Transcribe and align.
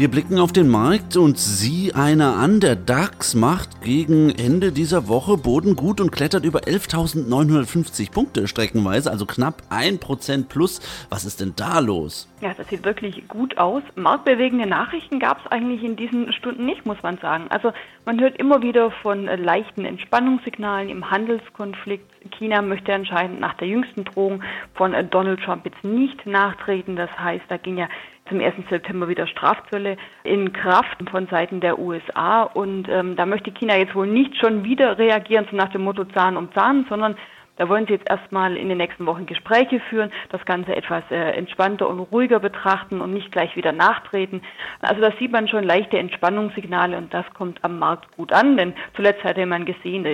Wir 0.00 0.10
blicken 0.10 0.38
auf 0.38 0.50
den 0.50 0.70
Markt 0.70 1.18
und 1.18 1.36
sieh 1.36 1.92
einer 1.92 2.36
an. 2.38 2.60
Der 2.60 2.74
DAX 2.74 3.34
macht 3.34 3.82
gegen 3.82 4.30
Ende 4.30 4.72
dieser 4.72 5.08
Woche 5.08 5.36
Boden 5.36 5.76
gut 5.76 6.00
und 6.00 6.10
klettert 6.10 6.46
über 6.46 6.60
11.950 6.60 8.10
Punkte 8.10 8.48
streckenweise, 8.48 9.10
also 9.10 9.26
knapp 9.26 9.62
1% 9.68 10.48
plus. 10.48 10.80
Was 11.10 11.26
ist 11.26 11.42
denn 11.42 11.52
da 11.54 11.80
los? 11.80 12.32
Ja, 12.40 12.54
das 12.56 12.66
sieht 12.68 12.86
wirklich 12.86 13.28
gut 13.28 13.58
aus. 13.58 13.82
Marktbewegende 13.94 14.64
Nachrichten 14.64 15.18
gab 15.18 15.44
es 15.44 15.52
eigentlich 15.52 15.84
in 15.84 15.96
diesen 15.96 16.32
Stunden 16.32 16.64
nicht, 16.64 16.86
muss 16.86 17.02
man 17.02 17.18
sagen. 17.18 17.48
Also 17.50 17.74
man 18.06 18.18
hört 18.20 18.38
immer 18.38 18.62
wieder 18.62 18.90
von 19.02 19.26
leichten 19.26 19.84
Entspannungssignalen 19.84 20.88
im 20.88 21.10
Handelskonflikt. 21.10 22.10
China 22.38 22.62
möchte 22.62 22.94
anscheinend 22.94 23.40
nach 23.40 23.52
der 23.54 23.68
jüngsten 23.68 24.04
Drohung 24.04 24.42
von 24.72 24.94
Donald 25.10 25.42
Trump 25.42 25.66
jetzt 25.66 25.84
nicht 25.84 26.24
nachtreten. 26.24 26.96
Das 26.96 27.10
heißt, 27.18 27.44
da 27.48 27.58
ging 27.58 27.76
ja 27.76 27.88
zum 28.30 28.40
1. 28.40 28.54
September 28.70 29.08
wieder 29.08 29.26
Strafzölle 29.26 29.98
in 30.24 30.52
Kraft 30.54 30.96
von 31.10 31.26
Seiten 31.26 31.60
der 31.60 31.78
USA. 31.78 32.44
Und 32.44 32.88
ähm, 32.88 33.16
da 33.16 33.26
möchte 33.26 33.50
China 33.52 33.76
jetzt 33.76 33.94
wohl 33.94 34.06
nicht 34.06 34.36
schon 34.38 34.64
wieder 34.64 34.96
reagieren, 34.96 35.46
so 35.50 35.56
nach 35.56 35.70
dem 35.70 35.82
Motto 35.82 36.04
Zahn 36.04 36.38
um 36.38 36.50
Zahn, 36.54 36.86
sondern 36.88 37.16
da 37.60 37.68
wollen 37.68 37.84
Sie 37.86 37.92
jetzt 37.92 38.08
erstmal 38.08 38.56
in 38.56 38.70
den 38.70 38.78
nächsten 38.78 39.04
Wochen 39.04 39.26
Gespräche 39.26 39.80
führen, 39.80 40.10
das 40.30 40.42
Ganze 40.46 40.74
etwas 40.74 41.02
äh, 41.10 41.32
entspannter 41.32 41.90
und 41.90 41.98
ruhiger 41.98 42.40
betrachten 42.40 43.02
und 43.02 43.12
nicht 43.12 43.30
gleich 43.32 43.54
wieder 43.54 43.72
nachtreten. 43.72 44.40
Also 44.80 45.02
da 45.02 45.12
sieht 45.18 45.30
man 45.30 45.46
schon 45.46 45.64
leichte 45.64 45.98
Entspannungssignale 45.98 46.96
und 46.96 47.12
das 47.12 47.26
kommt 47.34 47.62
am 47.62 47.78
Markt 47.78 48.16
gut 48.16 48.32
an, 48.32 48.56
denn 48.56 48.72
zuletzt 48.96 49.22
hatte 49.24 49.44
man 49.44 49.66
gesehen, 49.66 50.04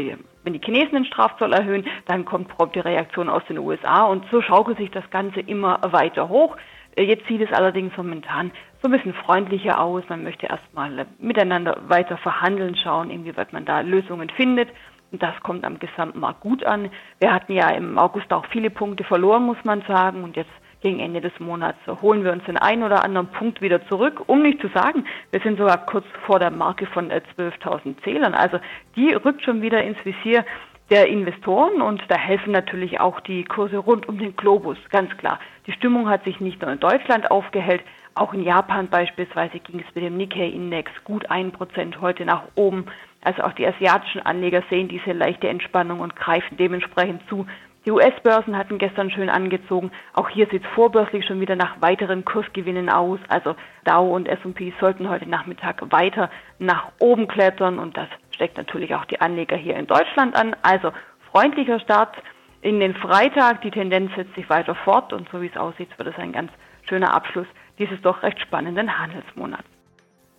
wenn 0.42 0.52
die 0.54 0.60
Chinesen 0.60 0.92
den 0.92 1.04
Strafzoll 1.04 1.52
erhöhen, 1.52 1.86
dann 2.06 2.24
kommt 2.24 2.48
prompt 2.48 2.74
die 2.74 2.80
Reaktion 2.80 3.28
aus 3.28 3.44
den 3.48 3.58
USA 3.58 4.06
und 4.06 4.24
so 4.32 4.42
schaukelt 4.42 4.78
sich 4.78 4.90
das 4.90 5.08
Ganze 5.10 5.38
immer 5.38 5.78
weiter 5.92 6.28
hoch. 6.28 6.56
Jetzt 6.98 7.26
sieht 7.28 7.42
es 7.42 7.52
allerdings 7.52 7.94
momentan 7.96 8.50
so 8.82 8.88
ein 8.88 8.92
bisschen 8.92 9.12
freundlicher 9.12 9.80
aus. 9.80 10.02
Man 10.08 10.22
möchte 10.22 10.46
erstmal 10.46 11.06
miteinander 11.18 11.78
weiter 11.88 12.16
verhandeln, 12.16 12.74
schauen, 12.74 13.10
inwieweit 13.10 13.52
man 13.52 13.66
da 13.66 13.80
Lösungen 13.80 14.30
findet. 14.30 14.70
Und 15.12 15.22
das 15.22 15.34
kommt 15.42 15.64
am 15.64 15.78
gesamten 15.78 16.20
Markt 16.20 16.40
gut 16.40 16.64
an. 16.64 16.90
Wir 17.20 17.32
hatten 17.32 17.52
ja 17.52 17.68
im 17.70 17.98
August 17.98 18.32
auch 18.32 18.46
viele 18.46 18.70
Punkte 18.70 19.04
verloren, 19.04 19.44
muss 19.44 19.62
man 19.64 19.82
sagen. 19.82 20.24
Und 20.24 20.36
jetzt 20.36 20.50
gegen 20.80 20.98
Ende 21.00 21.20
des 21.20 21.38
Monats 21.38 21.78
holen 22.00 22.24
wir 22.24 22.32
uns 22.32 22.44
den 22.44 22.56
einen 22.56 22.82
oder 22.82 23.04
anderen 23.04 23.28
Punkt 23.28 23.60
wieder 23.60 23.86
zurück. 23.88 24.22
Um 24.26 24.42
nicht 24.42 24.60
zu 24.60 24.68
sagen, 24.68 25.04
wir 25.30 25.40
sind 25.40 25.58
sogar 25.58 25.84
kurz 25.84 26.06
vor 26.24 26.38
der 26.38 26.50
Marke 26.50 26.86
von 26.86 27.10
12.000 27.10 27.90
äh, 27.90 28.02
Zählern. 28.04 28.34
Also 28.34 28.58
die 28.96 29.12
rückt 29.12 29.42
schon 29.44 29.60
wieder 29.60 29.84
ins 29.84 30.02
Visier 30.04 30.44
der 30.90 31.08
Investoren 31.08 31.82
und 31.82 32.02
da 32.08 32.16
helfen 32.16 32.52
natürlich 32.52 33.00
auch 33.00 33.20
die 33.20 33.44
Kurse 33.44 33.78
rund 33.78 34.08
um 34.08 34.18
den 34.18 34.36
Globus, 34.36 34.78
ganz 34.90 35.16
klar. 35.16 35.40
Die 35.66 35.72
Stimmung 35.72 36.08
hat 36.08 36.24
sich 36.24 36.40
nicht 36.40 36.62
nur 36.62 36.70
in 36.70 36.80
Deutschland 36.80 37.30
aufgehellt, 37.30 37.82
auch 38.14 38.32
in 38.32 38.42
Japan 38.42 38.88
beispielsweise 38.88 39.58
ging 39.58 39.80
es 39.80 39.94
mit 39.94 40.02
dem 40.02 40.16
Nikkei-Index 40.16 40.90
gut 41.04 41.30
ein 41.30 41.52
Prozent 41.52 42.00
heute 42.00 42.24
nach 42.24 42.44
oben. 42.54 42.86
Also 43.22 43.42
auch 43.42 43.52
die 43.52 43.66
asiatischen 43.66 44.24
Anleger 44.24 44.62
sehen 44.70 44.88
diese 44.88 45.12
leichte 45.12 45.48
Entspannung 45.48 46.00
und 46.00 46.16
greifen 46.16 46.56
dementsprechend 46.56 47.20
zu. 47.28 47.46
Die 47.84 47.90
US-Börsen 47.90 48.56
hatten 48.56 48.78
gestern 48.78 49.10
schön 49.10 49.28
angezogen. 49.28 49.90
Auch 50.14 50.30
hier 50.30 50.46
sieht 50.50 50.64
es 50.64 50.70
vorbörslich 50.70 51.26
schon 51.26 51.40
wieder 51.40 51.56
nach 51.56 51.80
weiteren 51.82 52.24
Kursgewinnen 52.24 52.88
aus. 52.88 53.20
Also 53.28 53.54
Dow 53.84 54.14
und 54.14 54.28
S&P 54.28 54.72
sollten 54.80 55.10
heute 55.10 55.28
Nachmittag 55.28 55.82
weiter 55.92 56.30
nach 56.58 56.92
oben 56.98 57.28
klettern 57.28 57.78
und 57.78 57.96
das 57.98 58.08
steckt 58.30 58.56
natürlich 58.56 58.94
auch 58.94 59.04
die 59.04 59.20
Anleger 59.20 59.56
hier 59.56 59.76
in 59.76 59.86
Deutschland 59.86 60.34
an. 60.36 60.56
Also 60.62 60.92
freundlicher 61.30 61.80
Start 61.80 62.16
in 62.62 62.80
den 62.80 62.94
Freitag. 62.94 63.62
Die 63.62 63.70
Tendenz 63.70 64.10
setzt 64.16 64.34
sich 64.34 64.48
weiter 64.48 64.74
fort 64.74 65.12
und 65.12 65.28
so 65.30 65.42
wie 65.42 65.46
es 65.46 65.56
aussieht, 65.56 65.88
wird 65.98 66.08
es 66.08 66.16
ein 66.16 66.32
ganz 66.32 66.50
schöner 66.88 67.14
Abschluss 67.14 67.46
dieses 67.78 68.00
doch 68.02 68.22
recht 68.22 68.40
spannenden 68.40 68.98
Handelsmonats. 68.98 69.64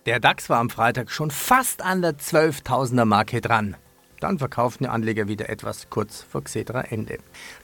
Der 0.06 0.20
DAX 0.20 0.48
war 0.48 0.58
am 0.58 0.70
Freitag 0.70 1.10
schon 1.10 1.30
fast 1.30 1.84
an 1.84 2.02
der 2.02 2.12
12.000er 2.12 3.04
Marke 3.04 3.40
dran. 3.40 3.76
Dann 4.20 4.38
verkauften 4.38 4.84
die 4.84 4.90
Anleger 4.90 5.26
wieder 5.28 5.48
etwas 5.48 5.88
kurz 5.90 6.22
vor 6.22 6.42
Xetra 6.42 6.80
Ende. 6.80 7.18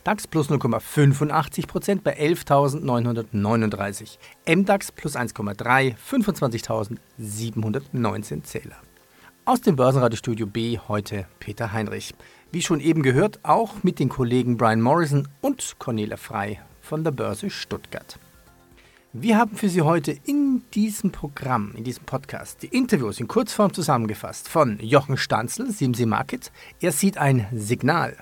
DAX 0.05 0.29
plus 0.29 0.51
0,85% 0.51 2.03
bei 2.03 2.17
11.939. 2.17 4.19
MDAX 4.47 4.93
plus 4.93 5.17
1,3, 5.17 5.97
25.719 5.97 8.43
Zähler. 8.43 8.77
Aus 9.47 9.61
dem 9.61 9.77
Börsenradiostudio 9.77 10.47
B 10.47 10.79
heute 10.89 11.27
Peter 11.39 11.75
Heinrich. 11.75 12.15
Wie 12.51 12.63
schon 12.63 12.81
eben 12.81 13.03
gehört, 13.03 13.41
auch 13.43 13.83
mit 13.83 13.99
den 13.99 14.09
Kollegen 14.09 14.57
Brian 14.57 14.81
Morrison 14.81 15.29
und 15.43 15.77
Cornelia 15.79 16.17
Frei 16.17 16.63
von 16.81 17.05
der 17.05 17.11
Börse 17.11 17.51
Stuttgart. 17.51 18.19
Wir 19.13 19.37
haben 19.37 19.55
für 19.55 19.69
Sie 19.69 19.83
heute 19.83 20.17
in 20.25 20.63
diesem 20.73 21.13
Programm, 21.13 21.75
in 21.77 21.85
diesem 21.85 22.05
Podcast, 22.05 22.63
die 22.63 22.69
Interviews 22.69 23.21
in 23.21 23.29
Kurzform 23.29 23.75
zusammengefasst 23.75 24.49
von 24.49 24.79
Jochen 24.81 25.19
Stanzel, 25.19 25.69
CMC 25.69 26.07
Markets. 26.07 26.51
Er 26.81 26.93
sieht 26.93 27.19
ein 27.19 27.47
Signal. 27.53 28.17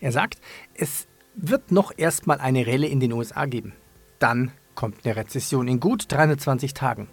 Er 0.00 0.12
sagt, 0.12 0.38
es 0.74 1.06
wird 1.34 1.72
noch 1.72 1.92
erstmal 1.96 2.40
eine 2.40 2.66
Relle 2.66 2.88
in 2.88 3.00
den 3.00 3.14
USA 3.14 3.46
geben. 3.46 3.72
Dann 4.18 4.52
kommt 4.74 5.06
eine 5.06 5.16
Rezession 5.16 5.66
in 5.66 5.80
gut 5.80 6.12
320 6.12 6.74
Tagen. 6.74 7.08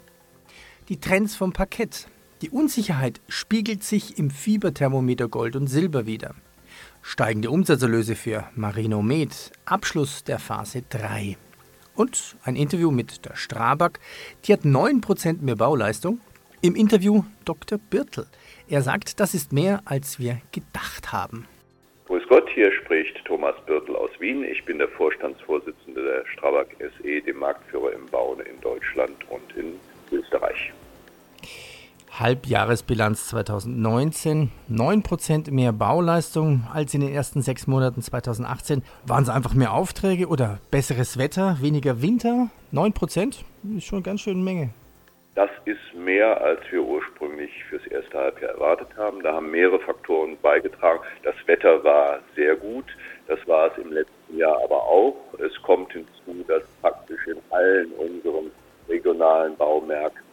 Die 0.90 1.00
Trends 1.00 1.38
vom 1.38 1.54
Parkett. 1.54 2.10
Die 2.42 2.50
Unsicherheit 2.50 3.22
spiegelt 3.30 3.84
sich 3.84 4.20
im 4.20 4.30
Fieberthermometer 4.30 5.30
Gold 5.30 5.56
und 5.56 5.68
Silber 5.68 6.06
wieder. 6.06 6.36
Steigende 7.02 7.50
Umsatzerlöse 7.50 8.16
für 8.16 8.50
Marino 8.56 9.02
Med, 9.02 9.54
Abschluss 9.64 10.26
der 10.26 10.40
Phase 10.40 10.84
3 10.90 11.38
und 11.96 12.36
ein 12.44 12.58
Interview 12.58 12.92
mit 12.92 13.26
der 13.26 13.38
Strabag. 13.38 14.00
Die 14.44 14.54
hat 14.54 14.62
9% 14.62 15.42
mehr 15.44 15.56
Bauleistung. 15.56 16.20
Im 16.62 16.76
Interview 16.76 17.24
Dr. 17.46 17.78
Birtel. 17.78 18.26
Er 18.68 18.82
sagt, 18.82 19.22
das 19.22 19.34
ist 19.34 19.54
mehr, 19.54 19.82
als 19.86 20.20
wir 20.20 20.42
gedacht 20.52 21.14
haben. 21.14 21.48
Grüß 22.08 22.24
Gott, 22.28 22.50
hier 22.54 22.72
spricht 22.74 23.24
Thomas 23.24 23.56
Birtel 23.66 23.96
aus 23.96 24.12
Wien. 24.20 24.44
Ich 24.44 24.66
bin 24.66 24.80
der 24.80 24.90
Vorstandsvorsitzende 24.90 26.04
der 26.04 26.26
Strabag 26.34 26.68
SE, 26.80 27.22
dem 27.22 27.38
Marktführer 27.38 27.94
im 27.94 28.06
Bauen 28.08 28.42
in 28.42 28.60
Deutschland 28.60 29.16
und 29.30 29.56
in 29.56 29.80
Österreich. 30.12 30.74
Halbjahresbilanz 32.20 33.28
2019, 33.28 34.50
9% 34.72 35.52
mehr 35.52 35.74
Bauleistung 35.74 36.64
als 36.74 36.94
in 36.94 37.02
den 37.02 37.14
ersten 37.14 37.42
sechs 37.42 37.68
Monaten 37.68 38.02
2018. 38.02 38.84
Waren 39.06 39.24
es 39.24 39.30
einfach 39.30 39.54
mehr 39.54 39.74
Aufträge 39.74 40.28
oder 40.28 40.60
besseres 40.72 41.18
Wetter, 41.18 41.58
weniger 41.60 42.02
Winter? 42.02 42.50
9% 42.72 43.44
ist 43.76 43.86
schon 43.86 44.02
ganz 44.02 44.22
schön 44.22 44.36
eine 44.36 44.44
Menge. 44.44 44.70
Das 45.36 45.50
ist 45.66 45.94
mehr, 45.94 46.42
als 46.42 46.62
wir 46.72 46.82
ursprünglich 46.82 47.52
fürs 47.70 47.86
erste 47.88 48.18
Halbjahr 48.18 48.52
erwartet 48.52 48.88
haben. 48.96 49.22
Da 49.22 49.34
haben 49.34 49.52
mehrere 49.52 49.80
Faktoren 49.80 50.38
beigetragen. 50.42 51.02
Das 51.24 51.36
Wetter 51.48 51.84
war 51.84 52.20
sehr 52.38 52.56
gut. 52.56 52.86
Das 53.28 53.40
war 53.46 53.70
es 53.72 53.78
im 53.84 53.92
letzten 53.92 54.38
Jahr 54.38 54.58
aber 54.64 54.82
auch. 54.82 55.18
Es 55.46 55.62
kommt 55.64 55.92
hinzu, 55.92 56.46
dass 56.48 56.64
praktisch 56.82 57.28
in 57.28 57.42
allen 57.50 57.92
unseren 57.92 58.52
regionalen 58.88 59.58
Baumärkten 59.58 60.25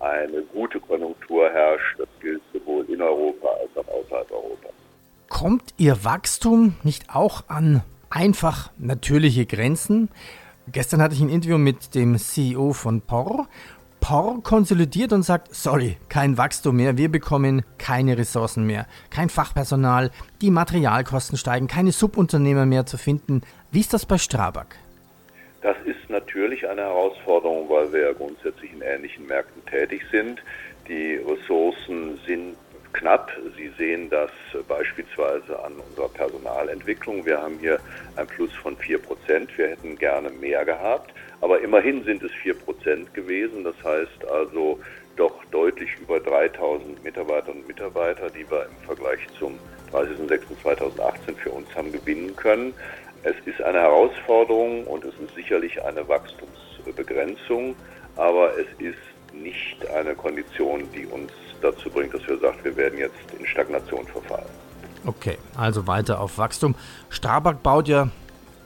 eine 0.00 0.42
gute 0.52 0.80
Konjunktur 0.80 1.50
herrscht. 1.50 1.98
Das 1.98 2.08
gilt 2.20 2.42
sowohl 2.52 2.84
in 2.90 3.00
Europa 3.00 3.48
als 3.48 3.76
auch 3.76 3.92
außerhalb 3.92 4.30
Europas. 4.30 4.72
Kommt 5.28 5.74
Ihr 5.76 6.04
Wachstum 6.04 6.76
nicht 6.82 7.14
auch 7.14 7.44
an 7.48 7.82
einfach 8.10 8.70
natürliche 8.78 9.46
Grenzen? 9.46 10.08
Gestern 10.70 11.00
hatte 11.00 11.14
ich 11.14 11.20
ein 11.20 11.28
Interview 11.28 11.58
mit 11.58 11.94
dem 11.94 12.18
CEO 12.18 12.72
von 12.72 13.00
POR. 13.00 13.46
POR 14.00 14.42
konsolidiert 14.42 15.12
und 15.12 15.22
sagt, 15.22 15.54
sorry, 15.54 15.96
kein 16.08 16.38
Wachstum 16.38 16.76
mehr, 16.76 16.96
wir 16.96 17.10
bekommen 17.10 17.64
keine 17.78 18.16
Ressourcen 18.16 18.64
mehr, 18.64 18.86
kein 19.10 19.28
Fachpersonal, 19.28 20.10
die 20.40 20.50
Materialkosten 20.50 21.36
steigen, 21.36 21.66
keine 21.66 21.92
Subunternehmer 21.92 22.66
mehr 22.66 22.86
zu 22.86 22.98
finden. 22.98 23.42
Wie 23.72 23.80
ist 23.80 23.92
das 23.92 24.06
bei 24.06 24.18
Strabag? 24.18 24.76
Das 25.62 25.76
ist 25.84 25.95
natürlich 26.16 26.66
eine 26.68 26.82
Herausforderung, 26.82 27.68
weil 27.68 27.92
wir 27.92 28.00
ja 28.02 28.12
grundsätzlich 28.12 28.72
in 28.72 28.80
ähnlichen 28.80 29.26
Märkten 29.26 29.64
tätig 29.66 30.02
sind. 30.10 30.42
Die 30.88 31.16
Ressourcen 31.16 32.18
sind 32.26 32.56
knapp. 32.94 33.30
Sie 33.56 33.70
sehen 33.76 34.08
das 34.08 34.30
beispielsweise 34.66 35.62
an 35.62 35.74
unserer 35.88 36.08
Personalentwicklung. 36.08 37.26
Wir 37.26 37.42
haben 37.42 37.58
hier 37.58 37.78
ein 38.16 38.26
Plus 38.26 38.52
von 38.54 38.76
4 38.76 38.98
Prozent. 38.98 39.56
Wir 39.58 39.68
hätten 39.68 39.96
gerne 39.96 40.30
mehr 40.30 40.64
gehabt, 40.64 41.12
aber 41.42 41.60
immerhin 41.60 42.02
sind 42.04 42.22
es 42.22 42.32
4 42.32 42.54
Prozent 42.54 43.12
gewesen. 43.12 43.64
Das 43.64 43.76
heißt 43.84 44.26
also 44.30 44.80
doch 45.16 45.44
deutlich 45.50 45.90
über 46.00 46.20
3000 46.20 47.02
Mitarbeiterinnen 47.04 47.62
und 47.62 47.68
Mitarbeiter, 47.68 48.30
die 48.30 48.50
wir 48.50 48.66
im 48.66 48.86
Vergleich 48.86 49.20
zum 49.38 49.58
30.06.2018 49.92 51.36
für 51.36 51.50
uns 51.50 51.74
haben 51.74 51.92
gewinnen 51.92 52.34
können. 52.36 52.74
Es 53.26 53.34
ist 53.44 53.60
eine 53.60 53.80
Herausforderung 53.80 54.84
und 54.84 55.04
es 55.04 55.12
ist 55.18 55.34
sicherlich 55.34 55.82
eine 55.84 56.06
Wachstumsbegrenzung, 56.06 57.74
aber 58.14 58.52
es 58.56 58.68
ist 58.78 59.34
nicht 59.34 59.84
eine 59.88 60.14
Kondition, 60.14 60.88
die 60.94 61.06
uns 61.06 61.32
dazu 61.60 61.90
bringt, 61.90 62.14
dass 62.14 62.24
wir 62.28 62.38
sagen, 62.38 62.58
wir 62.62 62.76
werden 62.76 63.00
jetzt 63.00 63.16
in 63.36 63.44
Stagnation 63.44 64.06
verfallen. 64.06 64.46
Okay, 65.04 65.38
also 65.56 65.88
weiter 65.88 66.20
auf 66.20 66.38
Wachstum. 66.38 66.76
Strabag 67.08 67.64
baut 67.64 67.88
ja 67.88 68.10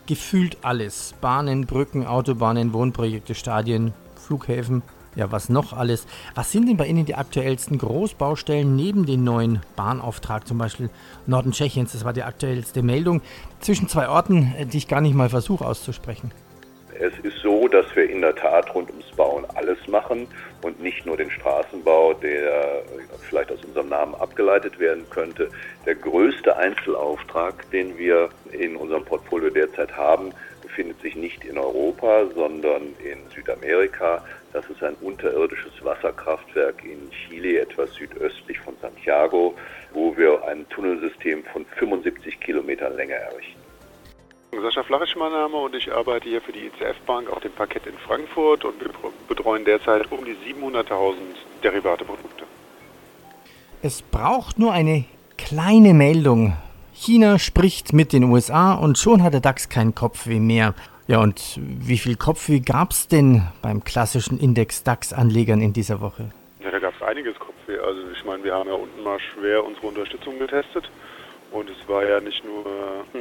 gefühlt 0.07 0.59
alles. 0.61 1.15
Bahnen, 1.23 1.65
Brücken, 1.65 2.07
Autobahnen, 2.07 2.75
Wohnprojekte, 2.75 3.35
Stadien, 3.35 3.95
Flughäfen, 4.17 4.83
ja 5.17 5.33
was 5.33 5.49
noch 5.49 5.73
alles. 5.73 6.07
Was 6.35 6.53
sind 6.53 6.69
denn 6.69 6.77
bei 6.77 6.87
Ihnen 6.87 7.05
die 7.05 7.15
aktuellsten 7.15 7.79
Großbaustellen 7.79 8.77
neben 8.77 9.07
dem 9.07 9.25
neuen 9.25 9.61
Bahnauftrag, 9.77 10.47
zum 10.47 10.59
Beispiel 10.59 10.91
Norden 11.27 11.53
Tschechiens? 11.53 11.93
Das 11.93 12.05
war 12.05 12.13
die 12.13 12.23
aktuellste 12.23 12.83
Meldung 12.83 13.23
zwischen 13.61 13.89
zwei 13.89 14.09
Orten, 14.09 14.55
die 14.73 14.79
ich 14.79 14.89
gar 14.89 15.01
nicht 15.01 15.15
mal 15.15 15.29
versuche 15.29 15.65
auszusprechen. 15.65 16.31
Es 17.03 17.13
ist 17.23 17.39
so, 17.39 17.67
dass 17.67 17.87
wir 17.97 18.11
in 18.11 18.21
der 18.21 18.35
Tat 18.35 18.75
rund 18.75 18.91
ums 18.91 19.11
Bauen 19.17 19.47
alles 19.55 19.79
machen 19.89 20.29
und 20.61 20.83
nicht 20.83 21.07
nur 21.07 21.17
den 21.17 21.31
Straßenbau, 21.31 22.13
der 22.13 22.83
vielleicht 23.21 23.51
aus 23.51 23.65
unserem 23.65 23.89
Namen 23.89 24.15
abgeleitet 24.17 24.79
werden 24.79 25.05
könnte. 25.09 25.49
Der 25.87 25.95
größte 25.95 26.55
Einzelauftrag, 26.55 27.71
den 27.71 27.97
wir 27.97 28.29
in 28.53 28.77
unserem 28.77 29.05
Portfolio 29.07 29.49
derzeit 29.49 29.97
haben, 29.97 30.33
befindet 30.71 31.01
sich 31.03 31.17
nicht 31.17 31.45
in 31.45 31.59
Europa, 31.59 32.27
sondern 32.35 32.95
in 33.03 33.19
Südamerika. 33.35 34.25
Das 34.53 34.65
ist 34.71 34.83
ein 34.83 34.95
unterirdisches 35.01 35.73
Wasserkraftwerk 35.83 36.85
in 36.85 37.11
Chile, 37.11 37.61
etwas 37.61 37.93
südöstlich 37.95 38.59
von 38.61 38.75
Santiago, 38.81 39.55
wo 39.93 40.17
wir 40.17 40.45
ein 40.47 40.69
Tunnelsystem 40.69 41.45
von 41.53 41.65
75 41.77 42.39
Kilometern 42.41 42.97
Länge 42.97 43.15
errichten. 43.15 43.61
Sascha 44.63 44.83
Flach 44.83 45.03
ist 45.03 45.17
mein 45.17 45.33
Name 45.33 45.57
und 45.57 45.75
ich 45.75 45.93
arbeite 45.93 46.29
hier 46.29 46.41
für 46.41 46.53
die 46.53 46.67
ICF 46.67 46.99
Bank 47.07 47.31
auf 47.31 47.41
dem 47.41 47.53
Parkett 47.53 47.87
in 47.87 47.97
Frankfurt 47.99 48.65
und 48.65 48.81
wir 48.81 48.91
betreuen 49.29 49.65
derzeit 49.65 50.11
um 50.11 50.25
die 50.25 50.37
700.000 50.53 51.15
Derivateprodukte. 51.63 52.45
Es 53.83 54.03
braucht 54.03 54.59
nur 54.59 54.73
eine 54.73 55.05
kleine 55.39 55.95
Meldung. 55.95 56.57
China 57.03 57.39
spricht 57.39 57.95
mit 57.95 58.13
den 58.13 58.25
USA 58.25 58.75
und 58.75 58.99
schon 58.99 59.23
hat 59.23 59.33
der 59.33 59.41
DAX 59.41 59.71
keinen 59.71 59.95
Kopfweh 59.95 60.39
mehr. 60.39 60.75
Ja, 61.09 61.21
und 61.21 61.59
wie 61.59 61.97
viel 61.97 62.17
Kopfweh 62.17 62.61
gab 62.61 62.91
es 62.91 63.09
denn 63.09 63.41
beim 63.63 63.83
klassischen 63.85 64.39
Index 64.39 64.85
DAX-Anlegern 64.85 65.63
in 65.63 65.73
dieser 65.73 66.03
Woche? 66.03 66.31
Ja, 66.63 66.71
da 66.71 66.79
gab 66.79 66.93
es 66.95 67.01
einiges 67.01 67.39
Kopfweh. 67.39 67.79
Also 67.79 68.03
ich 68.13 68.23
meine, 68.27 68.45
wir 68.45 68.53
haben 68.53 68.69
ja 68.69 68.75
unten 68.75 69.03
mal 69.03 69.19
schwer 69.19 69.65
unsere 69.65 69.87
Unterstützung 69.87 70.39
getestet. 70.39 70.91
Und 71.53 71.71
es 71.71 71.89
war 71.89 72.07
ja 72.07 72.21
nicht 72.21 72.45
nur 72.45 72.67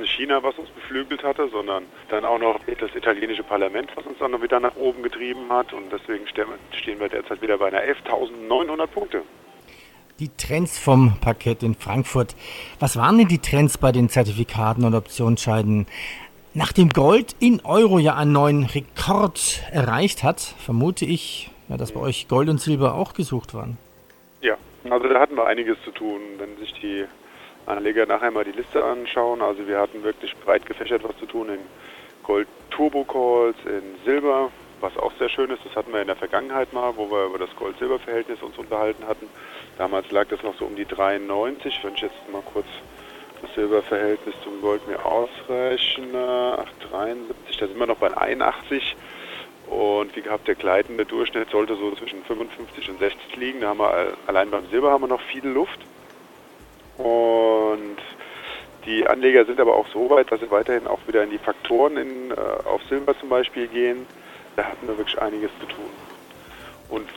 China, 0.04 0.44
was 0.44 0.58
uns 0.60 0.70
beflügelt 0.72 1.24
hatte, 1.24 1.48
sondern 1.48 1.86
dann 2.10 2.26
auch 2.26 2.38
noch 2.38 2.60
das 2.66 2.94
italienische 2.94 3.44
Parlament, 3.44 3.92
was 3.96 4.06
uns 4.06 4.20
dann 4.20 4.32
noch 4.32 4.42
wieder 4.42 4.60
nach 4.60 4.76
oben 4.76 5.04
getrieben 5.04 5.50
hat. 5.50 5.72
Und 5.72 5.86
deswegen 5.90 6.28
stehen 6.28 7.00
wir 7.00 7.08
derzeit 7.08 7.42
wieder 7.42 7.58
bei 7.58 7.68
einer 7.68 7.82
11.900 7.82 8.88
Punkte. 8.88 9.22
Die 10.20 10.30
Trends 10.36 10.78
vom 10.78 11.14
Parkett 11.22 11.64
in 11.64 11.76
Frankfurt. 11.76 12.36
Was 12.80 12.98
waren 12.98 13.18
denn 13.18 13.30
die 13.30 13.40
Trends 13.40 13.78
bei 13.78 13.94
den 13.94 14.10
Zertifikaten 14.10 14.84
und 14.84 14.94
Optionsscheiden? 14.94 15.88
Nachdem 16.54 16.90
Gold 16.90 17.38
in 17.40 17.62
Euro 17.64 18.00
ja 18.00 18.16
einen 18.16 18.34
neuen 18.34 18.66
Rekord 18.66 19.64
erreicht 19.72 20.24
hat, 20.24 20.42
vermute 20.42 21.06
ich, 21.06 21.52
ja, 21.70 21.78
dass 21.78 21.94
bei 21.94 22.02
euch 22.02 22.28
Gold 22.28 22.50
und 22.50 22.60
Silber 22.60 22.96
auch 22.96 23.14
gesucht 23.14 23.54
waren. 23.54 23.78
Ja, 24.42 24.58
also 24.90 25.08
da 25.08 25.22
hatten 25.22 25.36
wir 25.36 25.48
einiges 25.48 25.78
zu 25.86 25.92
tun. 25.92 26.20
Wenn 26.38 26.58
sich 26.58 26.74
die 26.74 27.06
Anleger 27.66 28.06
nachher 28.06 28.32
mal 28.32 28.44
die 28.44 28.52
Liste 28.52 28.84
anschauen. 28.84 29.42
Also 29.42 29.68
wir 29.68 29.80
hatten 29.80 30.04
wirklich 30.04 30.36
breit 30.44 30.66
gefächert 30.66 31.04
was 31.04 31.16
zu 31.18 31.28
tun 31.28 31.48
in 31.50 31.60
Gold 32.24 32.48
Turbo 32.72 33.06
Calls, 33.06 33.56
in 33.66 34.04
Silber, 34.04 34.52
was 34.82 34.98
auch 34.98 35.12
sehr 35.20 35.30
schön 35.30 35.50
ist. 35.50 35.64
Das 35.66 35.76
hatten 35.76 35.94
wir 35.94 36.02
in 36.02 36.08
der 36.08 36.16
Vergangenheit 36.16 36.74
mal, 36.74 36.96
wo 36.96 37.10
wir 37.10 37.26
über 37.26 37.38
das 37.38 37.56
Gold-Silber-Verhältnis 37.56 38.42
uns 38.42 38.58
unterhalten 38.58 39.08
hatten. 39.08 39.28
Damals 39.78 40.12
lag 40.12 40.28
das 40.28 40.44
noch 40.44 40.56
so 40.56 40.66
um 40.66 40.76
die 40.76 40.86
93. 40.86 41.80
Wenn 41.84 41.96
ich 41.96 42.02
jetzt 42.02 42.30
mal 42.32 42.44
kurz 42.54 42.68
das 43.42 43.54
Silberverhältnis 43.56 44.36
zum 44.44 44.62
Gold 44.62 44.86
mir 44.88 45.04
ausrechne, 45.06 46.58
873, 46.60 47.58
da 47.58 47.68
sind 47.68 47.80
wir 47.80 47.88
noch 47.88 47.98
bei 47.98 48.16
81. 48.16 48.96
Und 49.68 50.16
wie 50.16 50.22
gehabt, 50.22 50.48
der 50.48 50.56
gleitende 50.56 51.06
Durchschnitt 51.06 51.50
sollte 51.52 51.76
so 51.76 51.92
zwischen 51.92 52.24
55 52.24 52.90
und 52.90 53.00
60 53.00 53.36
liegen. 53.36 53.62
Da 53.62 53.70
haben 53.70 53.80
wir 53.80 54.14
allein 54.28 54.50
beim 54.50 54.68
Silber 54.70 54.92
haben 54.92 55.04
wir 55.04 55.08
noch 55.08 55.22
viel 55.22 55.48
Luft. 55.48 55.80
Und 56.98 57.98
die 58.86 59.08
Anleger 59.08 59.46
sind 59.46 59.60
aber 59.60 59.76
auch 59.76 59.88
so 59.94 60.10
weit, 60.10 60.32
dass 60.32 60.40
sie 60.40 60.50
weiterhin 60.50 60.88
auch 60.88 61.00
wieder 61.08 61.24
in 61.24 61.30
die 61.30 61.38
Faktoren 61.38 61.98
in, 61.98 62.32
äh, 62.32 62.36
auf 62.66 62.82
Silber 62.90 63.18
zum 63.20 63.30
Beispiel 63.30 63.68
gehen. 63.68 64.06
Da 64.60 64.66
hatten 64.66 64.90
wir 64.90 64.98
wirklich 64.98 65.22
einiges 65.22 65.52
zu 65.62 65.68
tun. 65.68 65.90
Und 66.90 67.08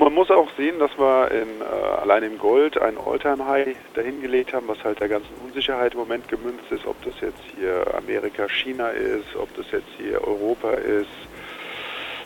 man 0.00 0.12
muss 0.12 0.32
auch 0.32 0.48
sehen, 0.56 0.80
dass 0.80 0.90
wir 0.98 1.30
in, 1.30 1.60
äh, 1.60 2.00
allein 2.02 2.24
im 2.24 2.38
Gold 2.38 2.76
ein 2.76 2.98
All-Time-High 2.98 3.76
dahingelegt 3.94 4.52
haben, 4.52 4.66
was 4.66 4.82
halt 4.82 4.98
der 4.98 5.06
ganzen 5.06 5.32
Unsicherheit 5.44 5.92
im 5.92 6.00
Moment 6.00 6.28
gemünzt 6.28 6.64
ist, 6.70 6.84
ob 6.86 7.00
das 7.04 7.14
jetzt 7.20 7.38
hier 7.56 7.86
Amerika, 7.96 8.48
China 8.48 8.88
ist, 8.88 9.36
ob 9.40 9.54
das 9.54 9.70
jetzt 9.70 9.86
hier 9.96 10.26
Europa 10.26 10.72
ist, 10.72 11.06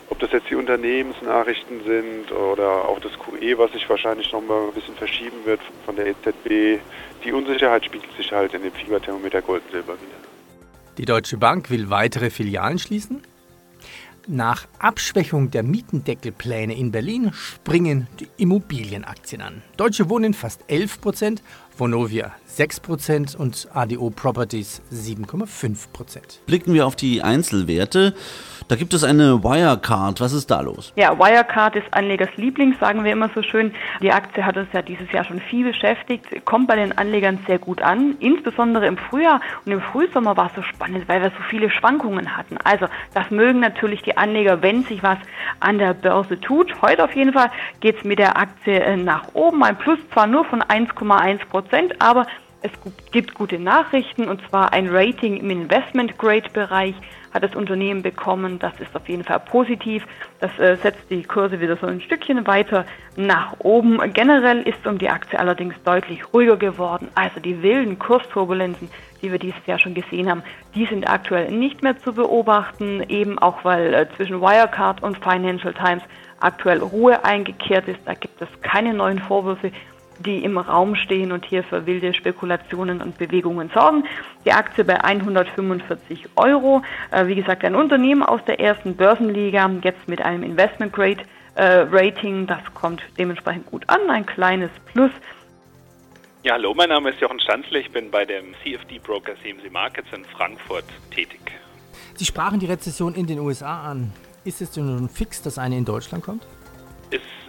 ob 0.09 0.17
das 0.17 0.31
jetzt 0.31 0.49
die 0.49 0.55
Unternehmensnachrichten 0.55 1.83
sind 1.83 2.31
oder 2.31 2.89
auch 2.89 2.99
das 2.99 3.11
QE, 3.19 3.55
was 3.59 3.71
sich 3.73 3.87
wahrscheinlich 3.87 4.31
noch 4.31 4.41
mal 4.41 4.69
ein 4.69 4.73
bisschen 4.73 4.95
verschieben 4.95 5.37
wird 5.45 5.61
von 5.85 5.95
der 5.95 6.07
EZB. 6.07 6.81
Die 7.23 7.31
Unsicherheit 7.31 7.85
spiegelt 7.85 8.11
sich 8.17 8.31
halt 8.31 8.55
in 8.55 8.63
dem 8.63 8.71
Fieberthermometer 8.71 9.43
Gold 9.43 9.61
und 9.67 9.71
Silber 9.71 9.93
wieder. 9.93 10.17
Die 10.97 11.05
Deutsche 11.05 11.37
Bank 11.37 11.69
will 11.69 11.91
weitere 11.91 12.31
Filialen 12.31 12.79
schließen. 12.79 13.21
Nach 14.27 14.67
Abschwächung 14.79 15.51
der 15.51 15.63
Mietendeckelpläne 15.63 16.77
in 16.77 16.91
Berlin 16.91 17.31
springen 17.33 18.07
die 18.21 18.27
Immobilienaktien 18.37 19.41
an. 19.41 19.61
Deutsche 19.75 20.09
Wohnen 20.09 20.33
fast 20.33 20.61
11 20.67 21.01
Prozent, 21.01 21.43
Vonovia 21.77 22.31
6 22.45 22.81
Prozent 22.81 23.35
und 23.35 23.67
ADO 23.73 24.11
Properties 24.11 24.81
7,5 24.91 25.91
Prozent. 25.91 26.41
Blicken 26.45 26.73
wir 26.73 26.85
auf 26.85 26.95
die 26.95 27.23
Einzelwerte. 27.23 28.13
Da 28.67 28.75
gibt 28.75 28.93
es 28.93 29.03
eine 29.03 29.43
Wirecard. 29.43 30.21
Was 30.21 30.33
ist 30.33 30.49
da 30.49 30.61
los? 30.61 30.93
Ja, 30.95 31.17
Wirecard 31.17 31.75
ist 31.75 31.87
Anlegers 31.91 32.29
Liebling, 32.37 32.75
sagen 32.79 33.03
wir 33.03 33.11
immer 33.11 33.29
so 33.35 33.41
schön. 33.41 33.73
Die 34.01 34.11
Aktie 34.11 34.45
hat 34.45 34.55
uns 34.55 34.69
ja 34.71 34.81
dieses 34.81 35.11
Jahr 35.11 35.25
schon 35.25 35.39
viel 35.39 35.65
beschäftigt, 35.65 36.45
kommt 36.45 36.67
bei 36.67 36.75
den 36.75 36.97
Anlegern 36.97 37.39
sehr 37.47 37.59
gut 37.59 37.81
an, 37.81 38.15
insbesondere 38.19 38.85
im 38.87 38.97
Frühjahr 38.97 39.41
und 39.65 39.71
im 39.71 39.81
Frühsommer 39.81 40.37
war 40.37 40.47
es 40.47 40.55
so 40.55 40.61
spannend, 40.61 41.07
weil 41.07 41.21
wir 41.21 41.29
so 41.29 41.43
viele 41.49 41.69
Schwankungen 41.69 42.37
hatten. 42.37 42.57
Also 42.63 42.85
das 43.13 43.29
mögen 43.31 43.59
natürlich 43.59 44.01
die 44.03 44.15
Anleger, 44.15 44.61
wenn 44.61 44.83
sich 44.83 45.03
was 45.03 45.17
an 45.59 45.77
der 45.77 45.93
Börse 45.93 46.39
tut. 46.39 46.81
Heute 46.81 47.03
auf 47.03 47.15
jeden 47.15 47.33
Fall 47.33 47.49
geht 47.79 47.97
es 47.97 48.03
mit 48.03 48.19
der 48.19 48.37
Aktie 48.37 48.79
äh, 48.79 48.95
nach 48.95 49.33
oben, 49.33 49.63
ein 49.63 49.77
Plus 49.77 49.99
zwar 50.13 50.27
nur 50.27 50.45
von 50.45 50.61
1,1 50.61 51.39
Prozent, 51.63 52.01
aber 52.01 52.27
es 52.61 52.71
gibt 53.11 53.33
gute 53.33 53.59
Nachrichten 53.59 54.29
und 54.29 54.41
zwar 54.47 54.71
ein 54.71 54.87
Rating 54.89 55.37
im 55.37 55.49
Investment 55.49 56.17
Grade 56.17 56.49
Bereich 56.53 56.95
hat 57.33 57.43
das 57.43 57.55
Unternehmen 57.55 58.01
bekommen. 58.03 58.59
Das 58.59 58.71
ist 58.79 58.95
auf 58.95 59.09
jeden 59.09 59.23
Fall 59.23 59.39
positiv. 59.39 60.05
Das 60.39 60.57
äh, 60.59 60.77
setzt 60.77 61.09
die 61.09 61.23
Kurse 61.23 61.59
wieder 61.59 61.75
so 61.75 61.87
ein 61.87 61.99
Stückchen 61.99 62.47
weiter 62.47 62.85
nach 63.17 63.55
oben. 63.59 63.99
Generell 64.13 64.61
ist 64.61 64.85
um 64.87 64.97
die 64.97 65.09
Aktie 65.09 65.37
allerdings 65.37 65.75
deutlich 65.83 66.33
ruhiger 66.33 66.55
geworden. 66.55 67.09
Also 67.15 67.39
die 67.39 67.61
wilden 67.61 67.99
Kursturbulenzen, 67.99 68.89
die 69.21 69.31
wir 69.31 69.39
dieses 69.39 69.65
Jahr 69.65 69.79
schon 69.79 69.93
gesehen 69.93 70.29
haben, 70.29 70.43
die 70.73 70.85
sind 70.85 71.09
aktuell 71.09 71.51
nicht 71.51 71.83
mehr 71.83 71.97
zu 71.97 72.13
beobachten, 72.13 73.03
eben 73.09 73.39
auch 73.39 73.65
weil 73.65 73.93
äh, 73.93 74.07
zwischen 74.15 74.39
Wirecard 74.39 75.03
und 75.03 75.17
Financial 75.17 75.73
Times 75.73 76.03
aktuell 76.39 76.79
Ruhe 76.79 77.25
eingekehrt 77.25 77.87
ist. 77.87 77.99
Da 78.05 78.13
gibt 78.13 78.41
es 78.41 78.47
keine 78.61 78.93
neuen 78.93 79.19
Vorwürfe 79.19 79.71
die 80.25 80.43
im 80.43 80.57
Raum 80.57 80.95
stehen 80.95 81.31
und 81.31 81.45
hier 81.45 81.63
für 81.63 81.85
wilde 81.85 82.13
Spekulationen 82.13 83.01
und 83.01 83.17
Bewegungen 83.17 83.69
sorgen. 83.73 84.05
Die 84.45 84.51
Aktie 84.51 84.83
bei 84.83 85.03
145 85.03 86.29
Euro. 86.35 86.81
Äh, 87.11 87.27
wie 87.27 87.35
gesagt, 87.35 87.63
ein 87.63 87.75
Unternehmen 87.75 88.23
aus 88.23 88.41
der 88.45 88.59
ersten 88.59 88.95
Börsenliga, 88.95 89.69
jetzt 89.83 90.07
mit 90.07 90.21
einem 90.21 90.43
Investment 90.43 90.93
Grade 90.93 91.23
äh, 91.55 91.85
Rating. 91.91 92.47
Das 92.47 92.61
kommt 92.73 93.01
dementsprechend 93.17 93.65
gut 93.67 93.87
an, 93.89 94.09
ein 94.09 94.25
kleines 94.25 94.71
Plus. 94.85 95.11
Ja, 96.43 96.53
hallo, 96.53 96.73
mein 96.73 96.89
Name 96.89 97.11
ist 97.11 97.21
Jochen 97.21 97.39
Stanzle. 97.39 97.79
Ich 97.79 97.91
bin 97.91 98.11
bei 98.11 98.25
dem 98.25 98.53
CFD 98.63 98.99
Broker 98.99 99.33
CMC 99.41 99.71
Markets 99.71 100.07
in 100.13 100.25
Frankfurt 100.25 100.85
tätig. 101.09 101.39
Sie 102.15 102.25
sprachen 102.25 102.59
die 102.59 102.65
Rezession 102.65 103.15
in 103.15 103.27
den 103.27 103.39
USA 103.39 103.83
an. 103.83 104.11
Ist 104.43 104.61
es 104.61 104.71
denn 104.71 104.85
nun 104.85 105.07
fix, 105.07 105.41
dass 105.41 105.57
eine 105.57 105.77
in 105.77 105.85
Deutschland 105.85 106.23
kommt? 106.23 106.45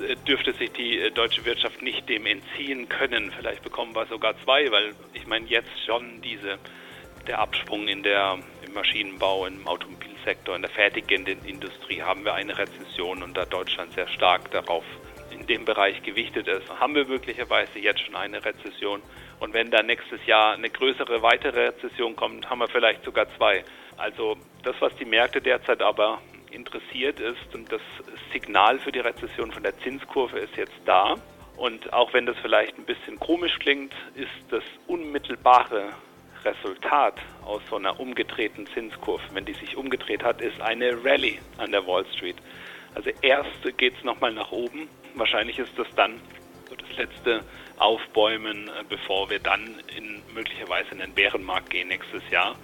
Äh, 0.00 0.16
dürfte 0.26 0.52
sich 0.52 0.72
die 0.72 0.98
äh, 0.98 1.10
deutsche 1.10 1.44
Wirtschaft 1.44 1.82
nicht 1.82 2.08
dem 2.08 2.26
entziehen 2.26 2.88
können. 2.88 3.32
Vielleicht 3.36 3.62
bekommen 3.62 3.94
wir 3.94 4.06
sogar 4.06 4.34
zwei, 4.44 4.70
weil 4.70 4.94
ich 5.12 5.26
meine 5.26 5.46
jetzt 5.46 5.70
schon 5.86 6.20
diese 6.22 6.58
der 7.26 7.38
Absprung 7.38 7.88
in 7.88 8.02
der 8.02 8.38
im 8.66 8.74
Maschinenbau, 8.74 9.46
im 9.46 9.66
Automobilsektor, 9.66 10.56
in 10.56 10.62
der 10.62 10.70
fertigenden 10.70 11.44
Industrie 11.44 12.02
haben 12.02 12.24
wir 12.24 12.34
eine 12.34 12.56
Rezession 12.56 13.22
und 13.22 13.36
da 13.36 13.46
Deutschland 13.46 13.92
sehr 13.92 14.08
stark 14.08 14.50
darauf 14.50 14.84
in 15.30 15.46
dem 15.46 15.64
Bereich 15.64 16.02
gewichtet 16.02 16.48
ist, 16.48 16.68
haben 16.80 16.94
wir 16.94 17.06
möglicherweise 17.06 17.78
jetzt 17.78 18.00
schon 18.00 18.14
eine 18.14 18.44
Rezession. 18.44 19.02
Und 19.40 19.52
wenn 19.52 19.70
dann 19.70 19.86
nächstes 19.86 20.24
Jahr 20.26 20.54
eine 20.54 20.70
größere 20.70 21.22
weitere 21.22 21.66
Rezession 21.66 22.14
kommt, 22.14 22.48
haben 22.48 22.60
wir 22.60 22.68
vielleicht 22.68 23.04
sogar 23.04 23.26
zwei. 23.36 23.64
Also 23.96 24.36
das, 24.62 24.76
was 24.80 24.94
die 24.96 25.04
Märkte 25.04 25.40
derzeit 25.40 25.82
aber 25.82 26.20
interessiert 26.54 27.20
ist 27.20 27.54
und 27.54 27.70
das 27.70 27.82
Signal 28.32 28.78
für 28.78 28.92
die 28.92 29.00
Rezession 29.00 29.52
von 29.52 29.62
der 29.62 29.76
Zinskurve 29.78 30.38
ist 30.38 30.56
jetzt 30.56 30.80
da. 30.84 31.16
Und 31.56 31.92
auch 31.92 32.12
wenn 32.12 32.26
das 32.26 32.36
vielleicht 32.42 32.76
ein 32.78 32.84
bisschen 32.84 33.18
komisch 33.20 33.58
klingt, 33.60 33.94
ist 34.14 34.30
das 34.50 34.64
unmittelbare 34.86 35.90
Resultat 36.44 37.14
aus 37.44 37.62
so 37.70 37.76
einer 37.76 37.98
umgedrehten 37.98 38.66
Zinskurve, 38.68 39.22
wenn 39.32 39.44
die 39.44 39.54
sich 39.54 39.76
umgedreht 39.76 40.22
hat, 40.22 40.40
ist 40.40 40.60
eine 40.60 41.04
Rallye 41.04 41.38
an 41.58 41.72
der 41.72 41.86
Wall 41.86 42.04
Street. 42.16 42.36
Also 42.94 43.10
erst 43.22 43.76
geht 43.76 43.96
es 43.96 44.04
nochmal 44.04 44.32
nach 44.32 44.52
oben. 44.52 44.88
Wahrscheinlich 45.14 45.58
ist 45.58 45.72
das 45.76 45.86
dann 45.96 46.20
so 46.68 46.74
das 46.76 46.96
letzte 46.96 47.44
Aufbäumen, 47.78 48.68
äh, 48.68 48.84
bevor 48.88 49.30
wir 49.30 49.38
dann 49.38 49.82
in 49.96 50.22
möglicherweise 50.34 50.90
in 50.92 50.98
den 50.98 51.12
Bärenmarkt 51.12 51.70
gehen 51.70 51.88
nächstes 51.88 52.22
Jahr, 52.30 52.56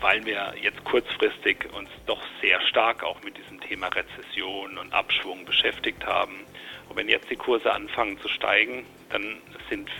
weil 0.00 0.24
wir 0.24 0.54
jetzt 0.60 0.82
kurzfristig 0.84 1.72
uns 1.74 1.90
doch 2.06 2.20
sehr 2.40 2.60
stark 2.62 3.02
auch 3.02 3.22
mit 3.22 3.36
diesem 3.36 3.60
Thema 3.60 3.88
Rezession 3.88 4.78
und 4.78 4.92
Abschwung 4.92 5.44
beschäftigt 5.44 6.04
haben. 6.06 6.46
Und 6.88 6.96
wenn 6.96 7.08
jetzt 7.08 7.30
die 7.30 7.36
Kurse 7.36 7.72
anfangen 7.72 8.18
zu 8.20 8.28
steigen, 8.28 8.86
dann 9.10 9.38
sind 9.68 9.90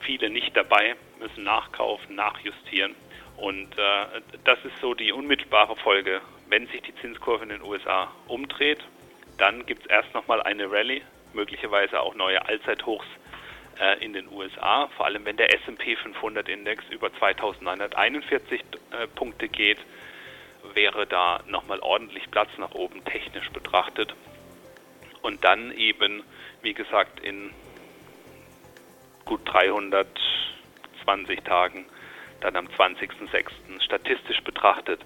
viele 0.00 0.28
nicht 0.30 0.56
dabei, 0.56 0.96
müssen 1.20 1.44
nachkaufen, 1.44 2.14
nachjustieren. 2.14 2.94
Und 3.36 3.78
äh, 3.78 4.20
das 4.44 4.58
ist 4.64 4.78
so 4.80 4.94
die 4.94 5.12
unmittelbare 5.12 5.76
Folge. 5.76 6.20
Wenn 6.48 6.66
sich 6.68 6.82
die 6.82 6.94
Zinskurve 6.96 7.44
in 7.44 7.48
den 7.48 7.62
USA 7.62 8.12
umdreht, 8.28 8.84
dann 9.38 9.66
gibt 9.66 9.82
es 9.82 9.90
erst 9.90 10.14
nochmal 10.14 10.42
eine 10.42 10.70
Rallye, 10.70 11.02
möglicherweise 11.32 12.00
auch 12.00 12.14
neue 12.14 12.46
Allzeithochs 12.46 13.06
in 14.00 14.12
den 14.12 14.30
USA, 14.30 14.88
vor 14.96 15.06
allem 15.06 15.24
wenn 15.24 15.36
der 15.36 15.52
SP 15.54 15.96
500 15.96 16.48
Index 16.48 16.84
über 16.90 17.12
2941 17.12 18.60
äh, 18.90 19.06
Punkte 19.08 19.48
geht, 19.48 19.78
wäre 20.74 21.06
da 21.06 21.40
nochmal 21.46 21.80
ordentlich 21.80 22.30
Platz 22.30 22.50
nach 22.58 22.72
oben 22.72 23.04
technisch 23.04 23.50
betrachtet. 23.50 24.14
Und 25.22 25.44
dann 25.44 25.72
eben, 25.72 26.22
wie 26.62 26.74
gesagt, 26.74 27.20
in 27.20 27.50
gut 29.24 29.40
320 29.44 31.42
Tagen, 31.42 31.86
dann 32.40 32.56
am 32.56 32.66
20.06. 32.66 33.80
statistisch 33.80 34.42
betrachtet, 34.42 35.00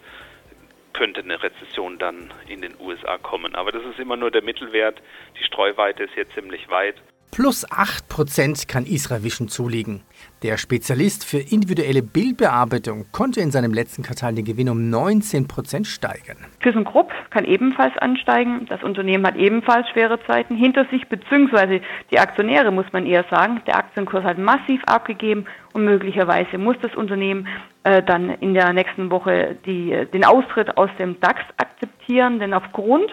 könnte 0.93 1.21
eine 1.21 1.41
Rezession 1.41 1.99
dann 1.99 2.33
in 2.49 2.61
den 2.61 2.75
USA 2.81 3.19
kommen. 3.19 3.55
Aber 3.55 3.71
das 3.71 3.85
ist 3.85 4.01
immer 4.01 4.17
nur 4.17 4.33
der 4.33 4.43
Mittelwert. 4.43 5.01
Die 5.39 5.45
Streuweite 5.45 6.03
ist 6.05 6.17
jetzt 6.17 6.35
ziemlich 6.35 6.69
weit. 6.69 6.97
Plus 7.31 7.67
8% 7.71 8.67
kann 8.69 8.85
Isra 8.85 9.23
Vision 9.23 9.49
zulegen. 9.49 10.03
Der 10.43 10.57
Spezialist 10.57 11.25
für 11.25 11.39
individuelle 11.39 12.03
Bildbearbeitung 12.03 13.07
konnte 13.13 13.41
in 13.41 13.51
seinem 13.51 13.73
letzten 13.73 14.03
Quartal 14.03 14.35
den 14.35 14.45
Gewinn 14.45 14.69
um 14.69 14.79
19% 14.79 15.85
steigern. 15.85 16.37
ThyssenKrupp 16.63 17.13
kann 17.31 17.45
ebenfalls 17.45 17.97
ansteigen. 17.99 18.67
Das 18.69 18.83
Unternehmen 18.83 19.27
hat 19.27 19.37
ebenfalls 19.37 19.89
schwere 19.91 20.19
Zeiten 20.27 20.57
hinter 20.57 20.87
sich, 20.91 21.09
beziehungsweise 21.09 21.81
die 22.11 22.19
Aktionäre, 22.19 22.71
muss 22.71 22.87
man 22.93 23.07
eher 23.07 23.25
sagen. 23.31 23.61
Der 23.67 23.77
Aktienkurs 23.77 24.25
hat 24.25 24.39
massiv 24.39 24.83
abgegeben 24.85 25.47
und 25.73 25.85
möglicherweise 25.85 26.59
muss 26.59 26.77
das 26.83 26.95
Unternehmen 26.95 27.47
äh, 27.85 28.03
dann 28.03 28.31
in 28.31 28.55
der 28.55 28.73
nächsten 28.73 29.11
Woche 29.11 29.57
die, 29.67 30.07
den 30.13 30.25
Austritt 30.25 30.77
aus 30.77 30.91
dem 30.99 31.21
DAX 31.21 31.41
akzeptieren, 31.57 32.39
denn 32.39 32.55
aufgrund 32.55 33.11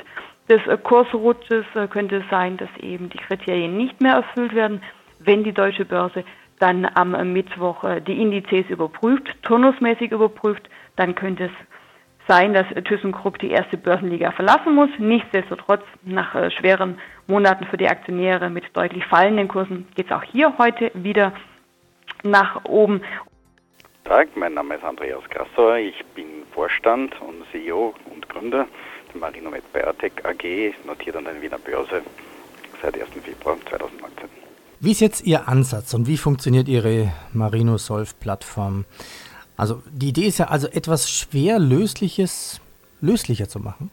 des 0.50 0.66
äh, 0.68 0.78
Kursrutsches 0.78 1.66
äh, 1.76 1.88
könnte 1.88 2.18
es 2.18 2.30
sein, 2.30 2.58
dass 2.58 2.70
eben 2.80 3.10
die 3.10 3.18
Kriterien 3.18 3.78
nicht 3.78 4.02
mehr 4.02 4.16
erfüllt 4.16 4.54
werden, 4.54 4.82
wenn 5.20 5.44
die 5.44 5.54
deutsche 5.54 5.86
Börse 5.86 6.24
dann 6.60 6.88
am 6.94 7.34
Mittwoch 7.34 7.84
äh, 7.84 8.02
die 8.02 8.22
Indizes 8.22 8.70
überprüft, 8.70 9.28
turnusmäßig 9.44 10.12
überprüft, 10.12 10.70
dann 10.96 11.16
könnte 11.16 11.46
es 11.46 11.52
sein, 12.28 12.54
dass 12.54 12.66
ThyssenKrupp 12.68 13.38
die 13.40 13.52
erste 13.52 13.78
Börsenliga 13.78 14.32
verlassen 14.32 14.74
muss. 14.74 14.90
Nichtsdestotrotz, 14.98 15.84
nach 16.04 16.34
schweren 16.52 16.98
Monaten 17.28 17.66
für 17.66 17.78
die 17.78 17.88
Aktionäre 17.88 18.50
mit 18.50 18.66
deutlich 18.76 19.06
fallenden 19.06 19.48
Kursen 19.48 19.88
geht 19.96 20.08
es 20.08 20.12
auch 20.12 20.24
hier 20.24 20.58
heute 20.58 20.90
wieder 20.96 21.34
nach 22.24 22.66
oben. 22.66 23.02
Tag, 24.06 24.30
mein 24.36 24.56
Name 24.56 24.76
ist 24.76 24.84
Andreas 24.84 25.24
Grassauer, 25.30 25.78
ich 25.78 26.04
bin 26.16 26.26
Vorstand 26.52 27.20
und 27.22 27.44
CEO 27.52 27.94
und 28.12 28.28
Gründer 28.30 28.68
Marinomed 29.16 29.64
Biotech 29.74 30.14
AG, 30.24 30.74
notiert 30.86 31.16
an 31.16 31.26
der 31.26 31.42
Wiener 31.42 31.58
Börse 31.58 32.02
seit 32.82 33.00
1. 33.00 33.10
Februar 33.24 33.58
2019. 33.70 34.30
Wie 34.80 34.92
ist 34.92 35.00
jetzt 35.00 35.26
Ihr 35.26 35.48
Ansatz 35.48 35.94
und 35.94 36.08
wie 36.08 36.18
funktioniert 36.18 36.68
Ihre 36.68 37.12
Marinosolv-Plattform? 37.34 38.86
Also 39.58 39.82
die 39.90 40.10
Idee 40.10 40.28
ist 40.28 40.40
ja 40.40 40.48
also 40.48 40.68
etwas 40.68 41.10
schwer 41.10 41.60
lösliches 41.60 42.60
löslicher 43.02 43.48
zu 43.48 43.60
machen. 43.60 43.90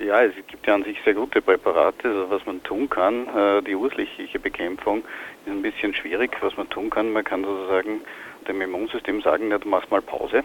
Ja, 0.00 0.22
es 0.22 0.34
gibt 0.46 0.66
ja 0.66 0.74
an 0.74 0.84
sich 0.84 0.96
sehr 1.04 1.14
gute 1.14 1.42
Präparate, 1.42 2.08
also 2.08 2.30
was 2.30 2.46
man 2.46 2.62
tun 2.62 2.88
kann. 2.88 3.26
Äh, 3.28 3.62
die 3.62 3.74
ursächliche 3.74 4.38
Bekämpfung 4.38 4.98
ist 5.44 5.50
ein 5.50 5.62
bisschen 5.62 5.92
schwierig. 5.94 6.36
Was 6.40 6.56
man 6.56 6.68
tun 6.70 6.88
kann, 6.88 7.12
man 7.12 7.24
kann 7.24 7.44
sozusagen 7.44 8.00
dem 8.46 8.60
Immunsystem 8.60 9.20
sagen, 9.22 9.50
ja, 9.50 9.58
du 9.58 9.68
machst 9.68 9.90
mal 9.90 10.02
Pause 10.02 10.42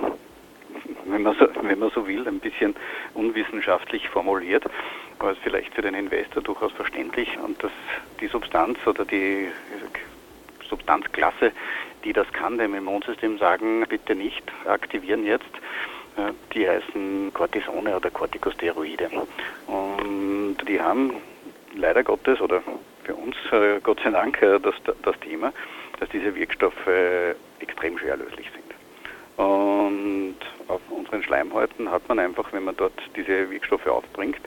wenn 1.05 1.23
man, 1.23 1.35
so, 1.35 1.47
wenn 1.61 1.79
man 1.79 1.91
so 1.91 2.07
will, 2.07 2.27
ein 2.27 2.39
bisschen 2.39 2.75
unwissenschaftlich 3.13 4.09
formuliert, 4.09 4.65
aber 5.19 5.31
ist 5.31 5.41
vielleicht 5.43 5.73
für 5.73 5.81
den 5.81 5.93
Investor 5.93 6.41
durchaus 6.43 6.71
verständlich 6.73 7.37
und 7.43 7.61
dass 7.63 7.71
die 8.19 8.27
Substanz 8.27 8.77
oder 8.85 9.05
die 9.05 9.47
Substanzklasse, 10.69 11.51
die 12.03 12.13
das 12.13 12.31
kann, 12.33 12.57
dem 12.57 12.73
Immunsystem 12.73 13.37
sagen, 13.37 13.85
bitte 13.87 14.15
nicht 14.15 14.43
aktivieren 14.65 15.25
jetzt, 15.25 15.45
äh, 16.17 16.31
die 16.53 16.67
heißen 16.67 17.31
Cortisone 17.33 17.95
oder 17.95 18.09
Corticosteroide. 18.09 19.09
Und 19.67 20.57
die 20.67 20.81
haben 20.81 21.15
leider 21.75 22.03
Gottes 22.03 22.41
oder 22.41 22.61
für 23.03 23.15
uns 23.15 23.35
äh, 23.51 23.79
Gott 23.81 23.99
sei 24.03 24.11
Dank 24.11 24.41
äh, 24.41 24.59
das, 24.59 24.75
das 25.01 25.19
Thema, 25.19 25.53
dass 25.99 26.09
diese 26.09 26.35
Wirkstoffe 26.35 26.87
extrem 27.59 27.97
schwer 27.97 28.17
löslich 28.17 28.49
sind. 28.51 28.62
Und 29.37 30.35
auf 30.67 30.81
unseren 30.89 31.23
Schleimhäuten 31.23 31.89
hat 31.89 32.07
man 32.07 32.19
einfach, 32.19 32.51
wenn 32.53 32.63
man 32.63 32.75
dort 32.75 32.93
diese 33.15 33.49
Wirkstoffe 33.49 33.87
aufbringt, 33.87 34.39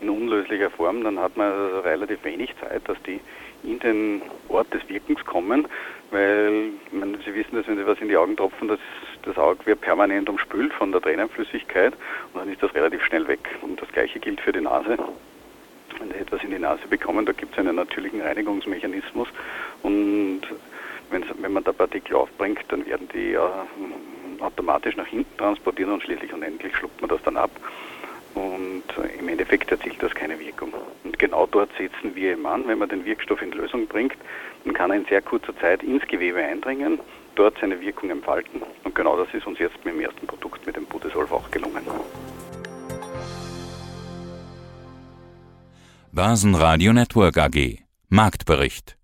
in 0.00 0.10
unlöslicher 0.10 0.70
Form, 0.70 1.04
dann 1.04 1.18
hat 1.18 1.36
man 1.36 1.52
also 1.52 1.80
relativ 1.80 2.24
wenig 2.24 2.52
Zeit, 2.60 2.82
dass 2.88 3.00
die 3.04 3.20
in 3.62 3.78
den 3.78 4.22
Ort 4.48 4.72
des 4.74 4.86
Wirkens 4.88 5.24
kommen, 5.24 5.68
weil 6.10 6.70
meine, 6.90 7.18
Sie 7.24 7.32
wissen, 7.34 7.54
dass 7.54 7.68
wenn 7.68 7.76
Sie 7.76 7.86
was 7.86 8.00
in 8.00 8.08
die 8.08 8.16
Augen 8.16 8.36
tropfen, 8.36 8.68
das, 8.68 8.80
das 9.22 9.38
Auge 9.38 9.64
wird 9.64 9.80
permanent 9.80 10.28
umspült 10.28 10.72
von 10.74 10.90
der 10.90 11.00
Tränenflüssigkeit 11.00 11.94
und 12.32 12.40
dann 12.40 12.52
ist 12.52 12.62
das 12.62 12.74
relativ 12.74 13.04
schnell 13.04 13.26
weg. 13.28 13.48
Und 13.62 13.80
das 13.80 13.88
gleiche 13.90 14.18
gilt 14.18 14.40
für 14.40 14.52
die 14.52 14.60
Nase. 14.60 14.98
Wenn 16.00 16.08
Sie 16.08 16.18
etwas 16.18 16.42
in 16.42 16.50
die 16.50 16.58
Nase 16.58 16.86
bekommen, 16.88 17.24
da 17.24 17.32
gibt 17.32 17.52
es 17.52 17.58
einen 17.58 17.76
natürlichen 17.76 18.20
Reinigungsmechanismus 18.20 19.28
und 19.82 20.42
wenn 21.10 21.52
man 21.52 21.62
da 21.62 21.72
Partikel 21.72 22.16
aufbringt, 22.16 22.60
dann 22.68 22.86
werden 22.86 23.08
die 23.12 23.32
ja 23.32 23.66
automatisch 24.42 24.96
nach 24.96 25.06
hinten 25.06 25.36
transportiert 25.38 25.88
und 25.88 26.02
schließlich 26.02 26.32
und 26.32 26.42
endlich 26.42 26.74
schluckt 26.76 27.00
man 27.00 27.10
das 27.10 27.22
dann 27.22 27.36
ab. 27.36 27.50
Und 28.34 28.84
äh, 28.96 29.18
im 29.18 29.28
Endeffekt 29.28 29.70
erzielt 29.70 30.02
das 30.02 30.14
keine 30.14 30.38
Wirkung. 30.38 30.72
Und 31.04 31.18
genau 31.18 31.46
dort 31.46 31.70
setzen 31.76 32.14
wir 32.14 32.32
eben 32.32 32.46
an. 32.46 32.66
Wenn 32.66 32.78
man 32.78 32.88
den 32.88 33.04
Wirkstoff 33.04 33.42
in 33.42 33.52
Lösung 33.52 33.86
bringt, 33.86 34.16
dann 34.64 34.74
kann 34.74 34.90
er 34.90 34.96
in 34.96 35.04
sehr 35.06 35.20
kurzer 35.20 35.56
Zeit 35.58 35.82
ins 35.82 36.06
Gewebe 36.06 36.38
eindringen, 36.38 36.98
dort 37.34 37.58
seine 37.60 37.80
Wirkung 37.80 38.10
entfalten. 38.10 38.62
Und 38.84 38.94
genau 38.94 39.16
das 39.16 39.32
ist 39.34 39.46
uns 39.46 39.58
jetzt 39.58 39.76
mit 39.84 39.94
dem 39.94 40.00
ersten 40.00 40.26
Produkt, 40.26 40.66
mit 40.66 40.76
dem 40.76 40.86
Budesolf 40.86 41.30
auch 41.32 41.50
gelungen. 41.50 41.84
Börsenradio 46.12 46.92
Network 46.92 47.38
AG 47.38 47.78
Marktbericht 48.08 48.98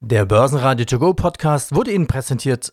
Der 0.00 0.24
Börsenradio 0.24 0.86
To 0.86 0.98
Go 0.98 1.12
Podcast 1.12 1.74
wurde 1.74 1.92
Ihnen 1.92 2.06
präsentiert 2.06 2.72